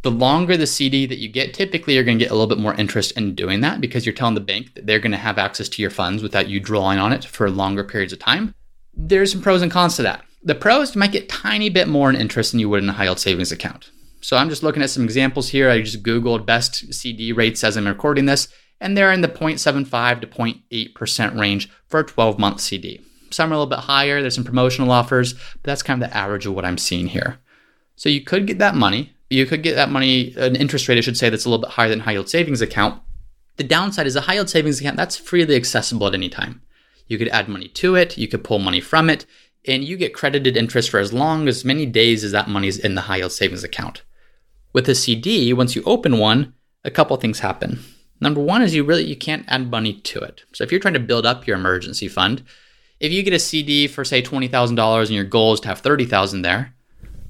the 0.06 0.10
longer 0.12 0.56
the 0.56 0.68
CD 0.68 1.04
that 1.04 1.18
you 1.18 1.28
get, 1.28 1.52
typically 1.52 1.94
you're 1.94 2.04
going 2.04 2.16
to 2.16 2.24
get 2.24 2.30
a 2.30 2.34
little 2.34 2.46
bit 2.46 2.58
more 2.58 2.74
interest 2.74 3.10
in 3.16 3.34
doing 3.34 3.60
that 3.62 3.80
because 3.80 4.06
you're 4.06 4.14
telling 4.14 4.36
the 4.36 4.40
bank 4.40 4.72
that 4.74 4.86
they're 4.86 5.00
going 5.00 5.10
to 5.10 5.18
have 5.18 5.36
access 5.36 5.68
to 5.68 5.82
your 5.82 5.90
funds 5.90 6.22
without 6.22 6.48
you 6.48 6.60
drawing 6.60 7.00
on 7.00 7.12
it 7.12 7.24
for 7.24 7.50
longer 7.50 7.82
periods 7.82 8.12
of 8.12 8.20
time. 8.20 8.54
There's 8.94 9.32
some 9.32 9.42
pros 9.42 9.62
and 9.62 9.72
cons 9.72 9.96
to 9.96 10.02
that. 10.02 10.24
The 10.44 10.54
pros, 10.54 10.94
you 10.94 11.00
might 11.00 11.10
get 11.10 11.28
tiny 11.28 11.70
bit 11.70 11.88
more 11.88 12.08
in 12.08 12.14
interest 12.14 12.52
than 12.52 12.60
you 12.60 12.68
would 12.68 12.84
in 12.84 12.88
a 12.88 12.92
high 12.92 13.04
yield 13.04 13.18
savings 13.18 13.50
account. 13.50 13.90
So 14.20 14.36
I'm 14.36 14.48
just 14.48 14.62
looking 14.62 14.80
at 14.80 14.90
some 14.90 15.02
examples 15.02 15.48
here. 15.48 15.68
I 15.68 15.82
just 15.82 16.04
Googled 16.04 16.46
best 16.46 16.94
CD 16.94 17.32
rates 17.32 17.64
as 17.64 17.76
I'm 17.76 17.88
recording 17.88 18.26
this, 18.26 18.46
and 18.80 18.96
they're 18.96 19.10
in 19.10 19.22
the 19.22 19.28
0.75 19.28 20.20
to 20.20 20.26
0.8% 20.28 21.40
range 21.40 21.68
for 21.88 21.98
a 21.98 22.04
12 22.04 22.38
month 22.38 22.60
CD. 22.60 23.00
Some 23.36 23.50
are 23.50 23.54
a 23.54 23.58
little 23.58 23.70
bit 23.70 23.80
higher. 23.80 24.20
There's 24.20 24.34
some 24.34 24.44
promotional 24.44 24.90
offers, 24.90 25.34
but 25.34 25.62
that's 25.62 25.82
kind 25.82 26.02
of 26.02 26.08
the 26.08 26.16
average 26.16 26.46
of 26.46 26.54
what 26.54 26.64
I'm 26.64 26.78
seeing 26.78 27.06
here. 27.06 27.38
So 27.94 28.08
you 28.08 28.22
could 28.22 28.46
get 28.46 28.58
that 28.58 28.74
money 28.74 29.16
you 29.28 29.46
could 29.46 29.62
get 29.62 29.74
that 29.74 29.90
money, 29.90 30.34
an 30.36 30.56
interest 30.56 30.88
rate, 30.88 30.98
I 30.98 31.00
should 31.00 31.16
say, 31.16 31.28
that's 31.28 31.44
a 31.44 31.50
little 31.50 31.64
bit 31.64 31.72
higher 31.72 31.88
than 31.88 32.00
high 32.00 32.12
yield 32.12 32.28
savings 32.28 32.60
account. 32.60 33.00
The 33.56 33.64
downside 33.64 34.06
is 34.06 34.16
a 34.16 34.22
high 34.22 34.34
yield 34.34 34.50
savings 34.50 34.80
account 34.80 34.96
that's 34.96 35.16
freely 35.16 35.56
accessible 35.56 36.06
at 36.06 36.14
any 36.14 36.28
time. 36.28 36.62
You 37.08 37.18
could 37.18 37.28
add 37.28 37.48
money 37.48 37.68
to 37.68 37.94
it, 37.96 38.16
you 38.16 38.28
could 38.28 38.44
pull 38.44 38.58
money 38.58 38.80
from 38.80 39.10
it, 39.10 39.26
and 39.66 39.84
you 39.84 39.96
get 39.96 40.14
credited 40.14 40.56
interest 40.56 40.90
for 40.90 41.00
as 41.00 41.12
long 41.12 41.48
as 41.48 41.64
many 41.64 41.86
days 41.86 42.22
as 42.22 42.32
that 42.32 42.48
money 42.48 42.68
is 42.68 42.78
in 42.78 42.94
the 42.94 43.02
high 43.02 43.16
yield 43.16 43.32
savings 43.32 43.64
account. 43.64 44.02
With 44.72 44.88
a 44.88 44.94
CD, 44.94 45.52
once 45.52 45.74
you 45.74 45.82
open 45.84 46.18
one, 46.18 46.54
a 46.84 46.90
couple 46.90 47.16
things 47.16 47.40
happen. 47.40 47.80
Number 48.20 48.40
one 48.40 48.62
is 48.62 48.74
you 48.74 48.84
really 48.84 49.04
you 49.04 49.16
can't 49.16 49.44
add 49.48 49.70
money 49.70 49.94
to 49.94 50.20
it. 50.20 50.42
So 50.52 50.62
if 50.62 50.70
you're 50.70 50.80
trying 50.80 50.94
to 50.94 51.00
build 51.00 51.26
up 51.26 51.46
your 51.46 51.56
emergency 51.56 52.08
fund, 52.08 52.44
if 53.00 53.12
you 53.12 53.22
get 53.22 53.32
a 53.32 53.38
CD 53.38 53.86
for 53.86 54.04
say 54.04 54.22
twenty 54.22 54.48
thousand 54.48 54.76
dollars 54.76 55.08
and 55.08 55.16
your 55.16 55.24
goal 55.24 55.52
is 55.52 55.60
to 55.60 55.68
have 55.68 55.80
thirty 55.80 56.04
thousand 56.04 56.42
there, 56.42 56.74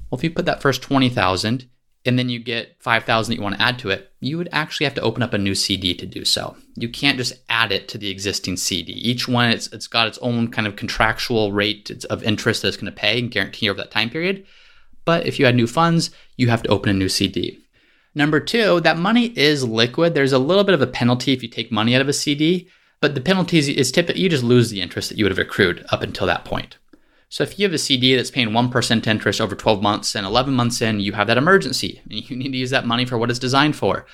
well, 0.09 0.17
if 0.17 0.23
you 0.23 0.31
put 0.31 0.45
that 0.45 0.61
first 0.61 0.81
twenty 0.81 1.09
thousand 1.09 1.69
and 2.07 2.17
then 2.17 2.29
you 2.29 2.39
get 2.39 2.77
5000 2.79 3.29
that 3.29 3.35
you 3.37 3.43
want 3.43 3.55
to 3.55 3.61
add 3.61 3.77
to 3.79 3.89
it, 3.89 4.13
you 4.21 4.37
would 4.37 4.47
actually 4.53 4.85
have 4.85 4.93
to 4.93 5.01
open 5.01 5.21
up 5.21 5.33
a 5.33 5.37
new 5.37 5.53
CD 5.53 5.93
to 5.93 6.05
do 6.05 6.23
so. 6.23 6.55
You 6.75 6.87
can't 6.87 7.17
just 7.17 7.33
add 7.49 7.73
it 7.73 7.89
to 7.89 7.97
the 7.97 8.09
existing 8.09 8.55
CD. 8.55 8.93
Each 8.93 9.27
one, 9.27 9.49
it's, 9.49 9.67
it's 9.73 9.87
got 9.87 10.07
its 10.07 10.17
own 10.19 10.49
kind 10.49 10.67
of 10.67 10.77
contractual 10.77 11.51
rate 11.51 12.05
of 12.09 12.23
interest 12.23 12.61
that 12.61 12.69
it's 12.69 12.77
going 12.77 12.85
to 12.85 12.97
pay 12.97 13.19
and 13.19 13.29
guarantee 13.29 13.69
over 13.69 13.77
that 13.79 13.91
time 13.91 14.09
period. 14.09 14.45
But 15.03 15.25
if 15.25 15.37
you 15.37 15.45
add 15.47 15.55
new 15.55 15.67
funds, 15.67 16.11
you 16.37 16.47
have 16.49 16.63
to 16.63 16.69
open 16.69 16.89
a 16.89 16.93
new 16.93 17.09
CD. 17.09 17.59
Number 18.15 18.39
two, 18.39 18.79
that 18.81 18.97
money 18.97 19.37
is 19.37 19.67
liquid. 19.67 20.13
There's 20.13 20.33
a 20.33 20.39
little 20.39 20.63
bit 20.63 20.75
of 20.75 20.81
a 20.81 20.87
penalty 20.87 21.33
if 21.33 21.43
you 21.43 21.49
take 21.49 21.73
money 21.73 21.93
out 21.93 22.01
of 22.01 22.07
a 22.07 22.13
CD, 22.13 22.69
but 22.99 23.15
the 23.15 23.21
penalty 23.21 23.59
is 23.59 23.91
typically 23.91 24.21
you 24.21 24.29
just 24.29 24.43
lose 24.43 24.69
the 24.69 24.81
interest 24.81 25.09
that 25.09 25.17
you 25.17 25.25
would 25.25 25.31
have 25.31 25.39
accrued 25.39 25.85
up 25.89 26.01
until 26.01 26.27
that 26.27 26.45
point. 26.45 26.77
So 27.29 27.43
if 27.43 27.59
you 27.59 27.65
have 27.65 27.73
a 27.73 27.77
CD 27.77 28.15
that's 28.15 28.31
paying 28.31 28.49
1% 28.49 29.07
interest 29.07 29.41
over 29.41 29.55
12 29.55 29.81
months 29.81 30.15
and 30.15 30.25
11 30.25 30.53
months 30.53 30.81
in, 30.81 30.99
you 30.99 31.11
have 31.13 31.27
that 31.27 31.37
emergency 31.37 32.01
and 32.03 32.13
you 32.29 32.35
need 32.35 32.51
to 32.51 32.57
use 32.57 32.69
that 32.69 32.85
money 32.85 33.05
for 33.05 33.17
what 33.17 33.29
it's 33.29 33.39
designed 33.39 33.75
for. 33.75 34.05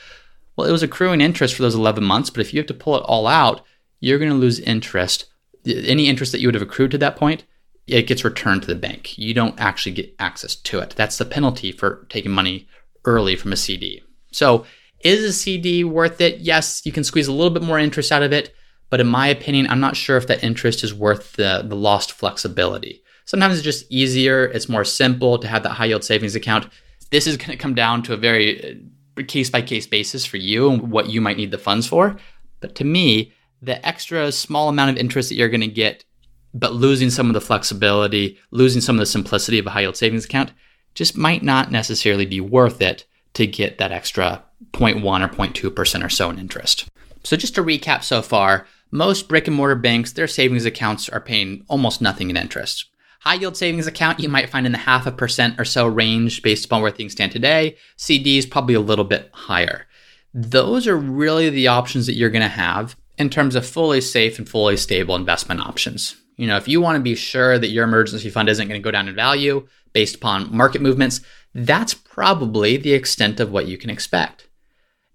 Well, 0.56 0.68
it 0.68 0.72
was 0.72 0.84
accruing 0.84 1.22
interest 1.22 1.56
for 1.56 1.64
those 1.64 1.76
11 1.76 2.04
months, 2.04 2.30
but 2.30 2.42
if 2.42 2.54
you 2.54 2.60
have 2.60 2.68
to 2.68 2.74
pull 2.74 2.96
it 2.96 3.04
all 3.06 3.28
out, 3.28 3.62
you're 4.00 4.20
going 4.20 4.32
to 4.32 4.38
lose 4.38 4.60
interest. 4.60 5.26
Any 5.66 6.08
interest 6.08 6.32
that 6.32 6.42
you 6.42 6.48
would 6.48 6.56
have 6.56 6.62
accrued 6.62 6.92
to 6.92 6.98
that 7.00 7.16
point, 7.16 7.46
it 7.88 8.08
gets 8.08 8.24
returned 8.24 8.62
to 8.62 8.68
the 8.68 8.76
bank. 8.76 9.18
You 9.18 9.34
don't 9.34 9.60
actually 9.60 9.94
get 9.94 10.16
access 10.20 10.56
to 10.56 10.80
it. 10.80 10.92
That's 10.92 11.18
the 11.18 11.26
penalty 11.26 11.72
for 11.72 12.06
taking 12.10 12.32
money 12.32 12.68
early 13.06 13.36
from 13.36 13.54
a 13.54 13.58
CD. 13.58 14.04
So, 14.32 14.66
is 15.00 15.24
a 15.24 15.34
CD 15.34 15.84
worth 15.84 16.22
it? 16.22 16.40
Yes, 16.40 16.86
you 16.86 16.92
can 16.92 17.04
squeeze 17.04 17.28
a 17.28 17.34
little 17.34 17.50
bit 17.50 17.64
more 17.64 17.78
interest 17.78 18.12
out 18.12 18.24
of 18.24 18.32
it, 18.32 18.54
but 18.94 19.02
in 19.02 19.08
my 19.08 19.26
opinion, 19.26 19.66
I'm 19.72 19.80
not 19.80 19.98
sure 19.98 20.18
if 20.18 20.28
that 20.28 20.44
interest 20.44 20.84
is 20.84 20.94
worth 20.94 21.34
the, 21.34 21.66
the 21.68 21.76
lost 21.76 22.12
flexibility. 22.12 23.02
Sometimes 23.26 23.56
it's 23.56 23.64
just 23.64 23.92
easier, 23.92 24.46
it's 24.46 24.70
more 24.70 24.86
simple 24.86 25.40
to 25.40 25.48
have 25.48 25.64
that 25.64 25.72
high 25.72 25.86
yield 25.86 26.04
savings 26.04 26.36
account. 26.36 26.68
This 27.10 27.26
is 27.26 27.36
going 27.36 27.50
to 27.50 27.58
come 27.58 27.74
down 27.74 28.04
to 28.04 28.14
a 28.14 28.18
very 28.18 28.86
case 29.26 29.50
by 29.50 29.64
case 29.64 29.88
basis 29.88 30.28
for 30.28 30.38
you 30.38 30.70
and 30.70 30.92
what 30.92 31.10
you 31.10 31.22
might 31.22 31.38
need 31.38 31.50
the 31.50 31.58
funds 31.58 31.88
for. 31.88 32.18
But 32.60 32.76
to 32.76 32.84
me, 32.84 33.34
the 33.64 33.84
extra 33.84 34.32
small 34.32 34.70
amount 34.70 34.92
of 34.92 34.98
interest 34.98 35.30
that 35.30 35.38
you're 35.38 35.50
going 35.50 35.62
to 35.62 35.68
get 35.68 36.06
but 36.54 36.74
losing 36.76 37.10
some 37.10 37.26
of 37.30 37.34
the 37.34 37.42
flexibility, 37.42 38.38
losing 38.52 38.80
some 38.80 38.98
of 38.98 39.00
the 39.00 39.08
simplicity 39.08 39.58
of 39.58 39.66
a 39.66 39.72
high 39.72 39.82
yield 39.82 39.98
savings 39.98 40.26
account 40.26 40.52
just 40.94 41.18
might 41.18 41.42
not 41.42 41.72
necessarily 41.72 42.28
be 42.28 42.40
worth 42.40 42.80
it 42.80 43.06
to 43.34 43.48
get 43.48 43.80
that 43.80 43.92
extra 43.92 44.44
0.1 44.72 45.02
or 45.04 45.36
0.2% 45.36 46.06
or 46.06 46.10
so 46.10 46.30
in 46.30 46.38
interest. 46.38 46.88
So, 47.24 47.38
just 47.38 47.56
to 47.56 47.64
recap 47.64 48.04
so 48.04 48.22
far, 48.22 48.68
most 48.94 49.28
brick 49.28 49.48
and 49.48 49.58
mortar 49.58 49.76
banks, 49.76 50.12
their 50.12 50.28
savings 50.28 50.66
accounts 50.66 51.10
are 51.10 51.20
paying 51.20 51.66
almost 51.68 52.00
nothing 52.00 52.30
in 52.30 52.38
interest. 52.38 52.86
High 53.22 53.36
yield 53.36 53.58
savings 53.58 53.88
account 53.88 54.20
you 54.20 54.30
might 54.30 54.52
find 54.52 54.68
in 54.68 54.72
the 54.72 54.78
half 54.78 55.08
a 55.08 55.12
percent 55.12 55.60
or 55.60 55.66
so 55.66 55.88
range 55.88 56.44
based 56.44 56.66
upon 56.66 56.84
where 56.84 56.92
things 56.92 57.14
stand 57.14 57.32
today. 57.32 57.76
CDs 57.98 58.50
probably 58.50 58.76
a 58.76 58.80
little 58.80 59.04
bit 59.04 59.32
higher. 59.34 59.88
Those 60.32 60.86
are 60.86 60.96
really 60.96 61.50
the 61.50 61.68
options 61.68 62.06
that 62.06 62.14
you're 62.14 62.30
going 62.30 62.44
to 62.44 62.48
have 62.48 62.96
in 63.18 63.32
terms 63.32 63.56
of 63.56 63.66
fully 63.66 64.00
safe 64.00 64.38
and 64.38 64.48
fully 64.48 64.78
stable 64.78 65.16
investment 65.16 65.62
options. 65.62 66.16
You 66.38 66.46
know, 66.46 66.58
if 66.58 66.68
you 66.68 66.80
want 66.80 66.96
to 66.98 67.02
be 67.02 67.16
sure 67.16 67.58
that 67.58 67.70
your 67.70 67.86
emergency 67.86 68.30
fund 68.30 68.48
isn't 68.48 68.68
going 68.68 68.80
to 68.80 68.84
go 68.84 68.92
down 68.92 69.08
in 69.08 69.16
value 69.16 69.68
based 69.94 70.18
upon 70.18 70.56
market 70.56 70.84
movements, 70.84 71.22
that's 71.56 71.96
probably 71.96 72.78
the 72.78 72.94
extent 72.94 73.40
of 73.40 73.52
what 73.52 73.68
you 73.68 73.80
can 73.80 73.90
expect. 73.90 74.48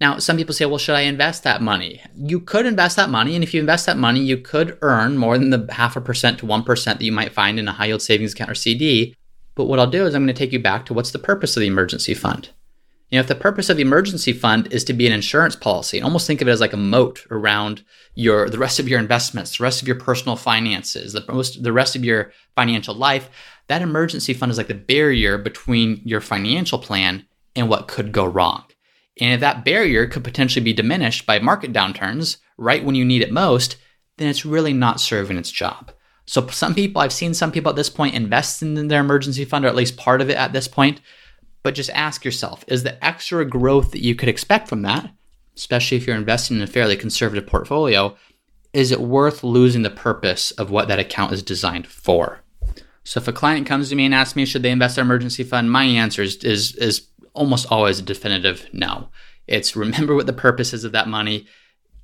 Now, 0.01 0.19
some 0.19 0.37
people 0.37 0.55
say, 0.55 0.65
well, 0.65 0.79
should 0.79 0.95
I 0.95 1.03
invest 1.03 1.43
that 1.43 1.61
money? 1.61 2.01
You 2.15 2.39
could 2.39 2.67
invest 2.67 2.97
that 2.97 3.11
money. 3.11 3.35
And 3.35 3.43
if 3.43 3.53
you 3.53 3.61
invest 3.61 3.87
that 3.87 3.97
money, 3.97 4.21
you 4.21 4.37
could 4.37 4.79
earn 4.81 5.19
more 5.19 5.37
than 5.37 5.51
the 5.51 5.67
half 5.73 5.97
a 5.97 6.01
percent 6.01 6.39
to 6.39 6.47
1% 6.47 6.85
that 6.85 7.03
you 7.03 7.11
might 7.11 7.33
find 7.33 7.59
in 7.59 7.67
a 7.67 7.73
high 7.73 7.87
yield 7.87 8.03
savings 8.03 8.33
account 8.33 8.51
or 8.51 8.55
CD. 8.55 9.17
But 9.57 9.65
what 9.65 9.81
I'll 9.81 9.91
do 9.91 10.07
is 10.07 10.15
I'm 10.15 10.23
going 10.23 10.35
to 10.35 10.39
take 10.39 10.53
you 10.53 10.61
back 10.61 10.87
to 10.87 10.95
what's 10.95 11.11
the 11.11 11.19
purpose 11.19 11.57
of 11.57 11.63
the 11.63 11.67
emergency 11.67 12.15
fund? 12.15 12.51
You 13.11 13.17
know, 13.17 13.21
if 13.21 13.27
the 13.27 13.35
purpose 13.35 13.71
of 13.71 13.77
the 13.77 13.83
emergency 13.83 14.33
fund 14.33 14.71
is 14.71 14.85
to 14.85 14.93
be 14.93 15.07
an 15.07 15.13
insurance 15.13 15.57
policy, 15.57 16.01
almost 16.01 16.27
think 16.27 16.43
of 16.43 16.49
it 16.49 16.53
as 16.53 16.61
like 16.61 16.75
a 16.75 16.77
moat 16.77 17.25
around 17.31 17.83
your 18.15 18.51
the 18.51 18.59
rest 18.59 18.79
of 18.79 18.87
your 18.87 19.01
investments, 19.01 19.57
the 19.57 19.65
rest 19.65 19.81
of 19.81 19.89
your 19.89 19.99
personal 19.99 20.37
finances, 20.37 21.15
the 21.15 21.25
most 21.27 21.63
the 21.63 21.73
rest 21.73 21.97
of 21.97 22.05
your 22.05 22.33
financial 22.55 22.95
life, 22.95 23.31
that 23.69 23.81
emergency 23.81 24.35
fund 24.35 24.53
is 24.53 24.59
like 24.59 24.69
the 24.69 24.75
barrier 24.75 25.39
between 25.39 26.03
your 26.05 26.21
financial 26.21 26.79
plan 26.79 27.25
and 27.57 27.71
what 27.71 27.89
could 27.89 28.13
go 28.13 28.27
wrong. 28.27 28.65
And 29.21 29.35
if 29.35 29.41
that 29.41 29.65
barrier 29.65 30.07
could 30.07 30.25
potentially 30.25 30.65
be 30.65 30.73
diminished 30.73 31.27
by 31.27 31.39
market 31.39 31.73
downturns 31.73 32.39
right 32.57 32.85
when 32.85 32.95
you 32.95 33.05
need 33.05 33.23
it 33.23 33.33
most, 33.33 33.77
then 34.17 34.29
it's 34.29 34.45
really 34.45 34.73
not 34.73 35.01
serving 35.01 35.37
its 35.39 35.51
job. 35.51 35.93
So 36.27 36.47
some 36.49 36.75
people, 36.75 37.01
I've 37.01 37.13
seen 37.13 37.35
some 37.35 37.53
people 37.53 37.71
at 37.71 37.77
this 37.77 37.91
point 37.91 38.15
invest 38.15 38.63
in 38.63 38.89
their 38.89 39.01
emergency 39.01 39.45
fund 39.45 39.65
or 39.65 39.69
at 39.69 39.77
least 39.77 39.97
part 39.97 40.21
of 40.21 40.29
it 40.29 40.37
at 40.37 40.53
this 40.53 40.69
point 40.69 41.01
but 41.63 41.75
just 41.75 41.91
ask 41.91 42.25
yourself 42.25 42.65
is 42.69 42.83
the 42.83 43.05
extra 43.05 43.45
growth 43.45 43.93
that 43.93 44.03
you 44.03 44.15
could 44.15 44.29
expect 44.29 44.69
from 44.69 44.83
that, 44.83 45.11
especially 45.57 45.97
if 45.97 46.07
you're 46.07 46.17
investing 46.17 46.57
in 46.57 46.63
a 46.63 46.67
fairly 46.67 46.97
conservative 46.97 47.47
portfolio, 47.47 48.17
is 48.73 48.93
it 48.93 49.01
worth 49.01 49.43
losing 49.43 49.83
the 49.83 49.91
purpose 49.91 50.51
of 50.53 50.71
what 50.71 50.89
that 50.89 50.99
account 50.99 51.33
is 51.33 51.43
designed 51.43 51.87
for? 51.87 52.41
So 53.09 53.21
if 53.21 53.27
a 53.27 53.33
client 53.33 53.67
comes 53.67 53.89
to 53.89 53.97
me 53.97 54.05
and 54.05 54.15
asks 54.15 54.37
me 54.37 54.45
should 54.45 54.63
they 54.63 54.71
invest 54.71 54.97
their 54.97 55.05
emergency 55.05 55.43
fund, 55.43 55.71
my 55.71 55.85
answer 55.85 56.21
is, 56.21 56.37
is, 56.45 56.75
is 56.77 57.09
almost 57.33 57.73
always 57.73 57.99
a 57.99 58.03
definitive 58.03 58.69
no. 58.71 59.09
It's 59.47 59.75
remember 59.75 60.15
what 60.15 60.27
the 60.27 60.35
purpose 60.35 60.75
is 60.75 60.85
of 60.85 60.93
that 60.93 61.09
money, 61.09 61.47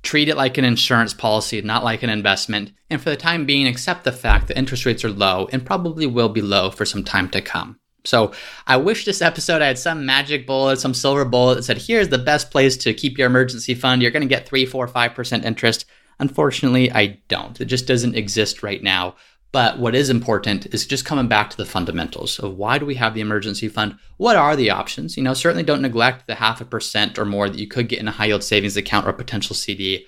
treat 0.01 0.29
it 0.29 0.35
like 0.35 0.57
an 0.57 0.65
insurance 0.65 1.13
policy, 1.13 1.61
not 1.61 1.83
like 1.83 2.01
an 2.01 2.09
investment, 2.09 2.71
and 2.89 2.99
for 2.99 3.11
the 3.11 3.15
time 3.15 3.45
being, 3.45 3.67
accept 3.67 4.03
the 4.03 4.11
fact 4.11 4.47
that 4.47 4.57
interest 4.57 4.83
rates 4.83 5.05
are 5.05 5.11
low 5.11 5.47
and 5.51 5.63
probably 5.63 6.07
will 6.07 6.29
be 6.29 6.41
low 6.41 6.71
for 6.71 6.85
some 6.85 7.03
time 7.03 7.29
to 7.29 7.39
come. 7.39 7.79
So 8.03 8.31
I 8.65 8.77
wish 8.77 9.05
this 9.05 9.21
episode 9.21 9.61
I 9.61 9.67
had 9.67 9.77
some 9.77 10.07
magic 10.07 10.47
bullet, 10.47 10.79
some 10.79 10.95
silver 10.95 11.23
bullet 11.23 11.55
that 11.55 11.63
said, 11.63 11.83
here's 11.83 12.09
the 12.09 12.17
best 12.17 12.49
place 12.49 12.77
to 12.77 12.95
keep 12.95 13.19
your 13.19 13.27
emergency 13.27 13.75
fund. 13.75 14.01
You're 14.01 14.09
going 14.09 14.27
to 14.27 14.35
get 14.35 14.47
three, 14.47 14.65
four, 14.65 14.87
five 14.87 15.13
percent 15.13 15.45
interest. 15.45 15.85
Unfortunately, 16.17 16.91
I 16.91 17.19
don't. 17.27 17.59
It 17.61 17.65
just 17.65 17.85
doesn't 17.85 18.15
exist 18.15 18.63
right 18.63 18.81
now. 18.81 19.15
But 19.55 19.79
what 19.79 19.95
is 19.95 20.09
important 20.09 20.65
is 20.73 20.85
just 20.85 21.05
coming 21.05 21.29
back 21.29 21.49
to 21.49 21.55
the 21.55 21.65
fundamentals 21.65 22.39
of 22.39 22.57
why 22.57 22.77
do 22.77 22.85
we 22.85 22.95
have 22.95 23.13
the 23.13 23.21
emergency 23.21 23.69
fund? 23.69 23.97
What 24.17 24.35
are 24.35 24.53
the 24.53 24.69
options? 24.69 25.15
You 25.15 25.23
know, 25.23 25.33
certainly 25.33 25.63
don't 25.63 25.81
neglect 25.81 26.27
the 26.27 26.35
half 26.35 26.59
a 26.59 26.65
percent 26.65 27.17
or 27.17 27.23
more 27.23 27.47
that 27.47 27.57
you 27.57 27.65
could 27.65 27.87
get 27.87 27.99
in 27.99 28.09
a 28.09 28.11
high 28.11 28.25
yield 28.25 28.43
savings 28.43 28.75
account 28.75 29.07
or 29.07 29.11
a 29.11 29.13
potential 29.13 29.55
CD, 29.55 30.07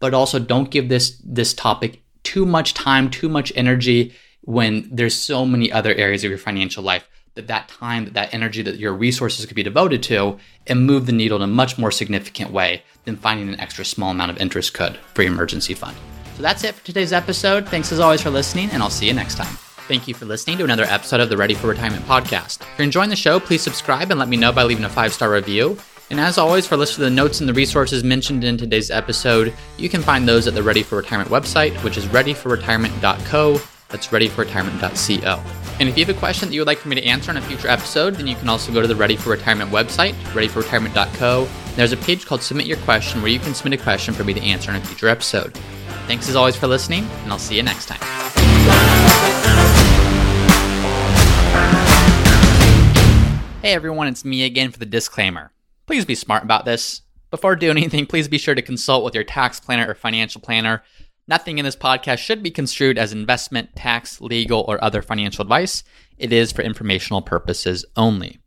but 0.00 0.14
also 0.14 0.40
don't 0.40 0.72
give 0.72 0.88
this 0.88 1.16
this 1.24 1.54
topic 1.54 2.02
too 2.24 2.44
much 2.44 2.74
time, 2.74 3.08
too 3.08 3.28
much 3.28 3.52
energy 3.54 4.16
when 4.40 4.88
there's 4.90 5.14
so 5.14 5.46
many 5.46 5.70
other 5.70 5.94
areas 5.94 6.24
of 6.24 6.30
your 6.30 6.36
financial 6.36 6.82
life 6.82 7.08
that 7.36 7.46
that 7.46 7.68
time, 7.68 8.06
that 8.06 8.14
that 8.14 8.34
energy, 8.34 8.62
that 8.62 8.80
your 8.80 8.94
resources 8.94 9.46
could 9.46 9.54
be 9.54 9.62
devoted 9.62 10.02
to 10.02 10.38
and 10.66 10.84
move 10.84 11.06
the 11.06 11.12
needle 11.12 11.36
in 11.36 11.42
a 11.44 11.46
much 11.46 11.78
more 11.78 11.92
significant 11.92 12.50
way 12.50 12.82
than 13.04 13.14
finding 13.14 13.48
an 13.48 13.60
extra 13.60 13.84
small 13.84 14.10
amount 14.10 14.32
of 14.32 14.38
interest 14.38 14.74
could 14.74 14.96
for 15.14 15.22
your 15.22 15.32
emergency 15.32 15.72
fund. 15.72 15.96
So 16.38 16.42
that's 16.42 16.62
it 16.62 16.76
for 16.76 16.86
today's 16.86 17.12
episode. 17.12 17.68
Thanks 17.68 17.90
as 17.90 17.98
always 17.98 18.22
for 18.22 18.30
listening, 18.30 18.70
and 18.70 18.80
I'll 18.80 18.90
see 18.90 19.08
you 19.08 19.12
next 19.12 19.34
time. 19.34 19.52
Thank 19.88 20.06
you 20.06 20.14
for 20.14 20.24
listening 20.24 20.56
to 20.58 20.64
another 20.64 20.84
episode 20.84 21.18
of 21.18 21.30
the 21.30 21.36
Ready 21.36 21.54
for 21.54 21.66
Retirement 21.66 22.04
podcast. 22.04 22.60
If 22.60 22.78
you're 22.78 22.84
enjoying 22.84 23.10
the 23.10 23.16
show, 23.16 23.40
please 23.40 23.60
subscribe 23.60 24.12
and 24.12 24.20
let 24.20 24.28
me 24.28 24.36
know 24.36 24.52
by 24.52 24.62
leaving 24.62 24.84
a 24.84 24.88
five 24.88 25.12
star 25.12 25.32
review. 25.32 25.76
And 26.10 26.20
as 26.20 26.38
always, 26.38 26.64
for 26.64 26.76
a 26.76 26.78
list 26.78 26.92
of 26.94 27.00
the 27.00 27.10
notes 27.10 27.40
and 27.40 27.48
the 27.48 27.54
resources 27.54 28.04
mentioned 28.04 28.44
in 28.44 28.56
today's 28.56 28.88
episode, 28.88 29.52
you 29.78 29.88
can 29.88 30.00
find 30.00 30.28
those 30.28 30.46
at 30.46 30.54
the 30.54 30.62
Ready 30.62 30.84
for 30.84 30.94
Retirement 30.94 31.28
website, 31.28 31.72
which 31.82 31.96
is 31.96 32.06
readyforretirement.co. 32.06 33.60
That's 33.88 34.06
readyforretirement.co. 34.06 35.42
And 35.80 35.88
if 35.88 35.98
you 35.98 36.04
have 36.04 36.16
a 36.16 36.18
question 36.20 36.48
that 36.48 36.54
you 36.54 36.60
would 36.60 36.68
like 36.68 36.78
for 36.78 36.86
me 36.86 36.94
to 36.94 37.04
answer 37.04 37.32
in 37.32 37.36
a 37.36 37.42
future 37.42 37.66
episode, 37.66 38.14
then 38.14 38.28
you 38.28 38.36
can 38.36 38.48
also 38.48 38.72
go 38.72 38.80
to 38.80 38.86
the 38.86 38.94
Ready 38.94 39.16
for 39.16 39.30
Retirement 39.30 39.72
website, 39.72 40.12
readyforretirement.co. 40.34 41.48
There's 41.74 41.92
a 41.92 41.96
page 41.96 42.26
called 42.26 42.42
Submit 42.42 42.66
Your 42.66 42.78
Question 42.78 43.22
where 43.22 43.30
you 43.32 43.40
can 43.40 43.54
submit 43.54 43.80
a 43.80 43.82
question 43.82 44.14
for 44.14 44.22
me 44.22 44.34
to 44.34 44.40
answer 44.40 44.70
in 44.70 44.76
a 44.76 44.80
future 44.80 45.08
episode. 45.08 45.58
Thanks 46.08 46.28
as 46.28 46.34
always 46.34 46.56
for 46.56 46.66
listening, 46.66 47.04
and 47.22 47.30
I'll 47.30 47.38
see 47.38 47.54
you 47.54 47.62
next 47.62 47.86
time. 47.86 48.00
Hey 53.62 53.74
everyone, 53.74 54.08
it's 54.08 54.24
me 54.24 54.44
again 54.44 54.72
for 54.72 54.80
the 54.80 54.86
disclaimer. 54.86 55.52
Please 55.86 56.04
be 56.04 56.16
smart 56.16 56.42
about 56.42 56.64
this. 56.64 57.02
Before 57.30 57.54
doing 57.54 57.76
anything, 57.76 58.06
please 58.06 58.26
be 58.26 58.38
sure 58.38 58.54
to 58.56 58.62
consult 58.62 59.04
with 59.04 59.14
your 59.14 59.22
tax 59.22 59.60
planner 59.60 59.88
or 59.88 59.94
financial 59.94 60.40
planner 60.40 60.82
Nothing 61.28 61.58
in 61.58 61.66
this 61.66 61.76
podcast 61.76 62.18
should 62.18 62.42
be 62.42 62.50
construed 62.50 62.96
as 62.96 63.12
investment, 63.12 63.76
tax, 63.76 64.18
legal, 64.18 64.64
or 64.66 64.82
other 64.82 65.02
financial 65.02 65.42
advice. 65.42 65.84
It 66.16 66.32
is 66.32 66.52
for 66.52 66.62
informational 66.62 67.20
purposes 67.20 67.84
only. 67.96 68.40